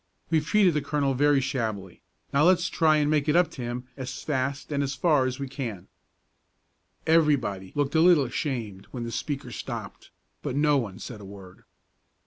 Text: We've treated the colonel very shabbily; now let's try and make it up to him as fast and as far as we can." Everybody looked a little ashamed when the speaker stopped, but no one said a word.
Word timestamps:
We've 0.31 0.43
treated 0.43 0.73
the 0.73 0.81
colonel 0.81 1.13
very 1.13 1.39
shabbily; 1.39 2.01
now 2.33 2.43
let's 2.45 2.69
try 2.69 2.95
and 2.97 3.07
make 3.07 3.29
it 3.29 3.35
up 3.35 3.51
to 3.51 3.61
him 3.61 3.85
as 3.95 4.23
fast 4.23 4.71
and 4.71 4.81
as 4.81 4.95
far 4.95 5.27
as 5.27 5.37
we 5.37 5.47
can." 5.47 5.89
Everybody 7.05 7.71
looked 7.75 7.93
a 7.93 8.01
little 8.01 8.25
ashamed 8.25 8.87
when 8.89 9.03
the 9.03 9.11
speaker 9.11 9.51
stopped, 9.51 10.09
but 10.41 10.55
no 10.55 10.75
one 10.79 10.97
said 10.97 11.21
a 11.21 11.23
word. 11.23 11.65